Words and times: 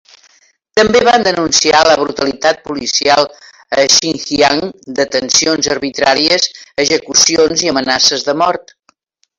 També 0.79 1.01
van 1.07 1.25
denunciar 1.27 1.81
la 1.87 1.97
brutalitat 1.99 2.63
policial 2.69 3.29
a 3.81 3.85
Xinjiang: 3.97 4.65
detencions 5.03 5.73
arbitràries, 5.77 6.51
execucions 6.87 7.69
i 7.69 7.75
amenaces 7.77 8.31
de 8.31 8.37
mort. 8.45 8.79